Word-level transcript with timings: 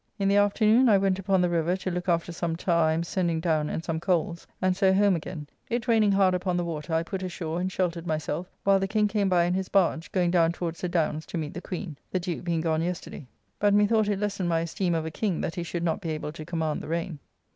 In 0.17 0.27
the 0.29 0.35
afternoon 0.37 0.89
I 0.89 0.97
went 0.97 1.19
upon 1.19 1.41
the 1.41 1.49
river 1.49 1.77
to 1.77 1.91
look 1.91 2.09
after 2.09 2.31
some 2.31 2.55
tarr 2.55 2.85
I 2.87 2.93
am 2.93 3.03
sending 3.03 3.39
down 3.39 3.69
and 3.69 3.83
some 3.83 3.99
coles, 3.99 4.47
and 4.59 4.75
so 4.75 4.91
home 4.91 5.15
again; 5.15 5.45
it 5.69 5.87
raining 5.87 6.11
hard 6.11 6.33
upon 6.33 6.57
the 6.57 6.65
water, 6.65 6.91
I 6.91 7.03
put 7.03 7.21
ashore 7.21 7.61
and 7.61 7.71
sheltered 7.71 8.07
myself, 8.07 8.49
while 8.63 8.79
the 8.79 8.87
King 8.87 9.07
came 9.07 9.29
by 9.29 9.43
in 9.43 9.53
his 9.53 9.69
barge, 9.69 10.11
going 10.11 10.31
down 10.31 10.53
towards 10.53 10.81
the 10.81 10.89
Downs 10.89 11.27
to 11.27 11.37
meet 11.37 11.53
the 11.53 11.61
Queen: 11.61 11.95
the 12.09 12.19
Duke 12.19 12.43
being 12.43 12.61
gone 12.61 12.81
yesterday. 12.81 13.27
But 13.59 13.75
methought 13.75 14.07
it 14.09 14.19
lessened 14.19 14.49
my 14.49 14.61
esteem 14.61 14.95
of 14.95 15.05
a 15.05 15.11
king, 15.11 15.39
that 15.41 15.53
he 15.53 15.61
should 15.61 15.83
not 15.83 16.01
be 16.01 16.09
able 16.09 16.31
to 16.31 16.45
command 16.45 16.81
the 16.81 16.87
rain. 16.87 17.19